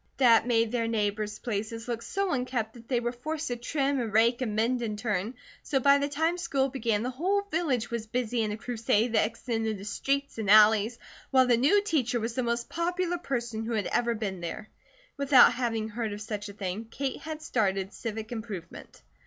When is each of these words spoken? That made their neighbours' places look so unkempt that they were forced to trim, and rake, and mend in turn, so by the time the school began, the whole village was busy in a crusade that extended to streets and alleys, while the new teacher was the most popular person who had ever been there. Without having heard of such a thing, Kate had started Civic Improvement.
That 0.17 0.47
made 0.47 0.71
their 0.71 0.87
neighbours' 0.87 1.37
places 1.37 1.87
look 1.87 2.01
so 2.01 2.31
unkempt 2.31 2.73
that 2.73 2.87
they 2.87 2.99
were 2.99 3.11
forced 3.11 3.49
to 3.49 3.55
trim, 3.55 3.99
and 3.99 4.11
rake, 4.11 4.41
and 4.41 4.55
mend 4.55 4.81
in 4.81 4.97
turn, 4.97 5.35
so 5.61 5.79
by 5.79 5.99
the 5.99 6.09
time 6.09 6.37
the 6.37 6.41
school 6.41 6.69
began, 6.69 7.03
the 7.03 7.11
whole 7.11 7.43
village 7.51 7.91
was 7.91 8.07
busy 8.07 8.41
in 8.41 8.51
a 8.51 8.57
crusade 8.57 9.13
that 9.13 9.27
extended 9.27 9.77
to 9.77 9.85
streets 9.85 10.39
and 10.39 10.49
alleys, 10.49 10.97
while 11.29 11.45
the 11.45 11.55
new 11.55 11.83
teacher 11.83 12.19
was 12.19 12.33
the 12.33 12.41
most 12.41 12.67
popular 12.67 13.19
person 13.19 13.63
who 13.63 13.73
had 13.73 13.85
ever 13.91 14.15
been 14.15 14.41
there. 14.41 14.69
Without 15.17 15.53
having 15.53 15.89
heard 15.89 16.13
of 16.13 16.21
such 16.21 16.49
a 16.49 16.53
thing, 16.53 16.85
Kate 16.85 17.21
had 17.21 17.43
started 17.43 17.93
Civic 17.93 18.31
Improvement. 18.31 19.03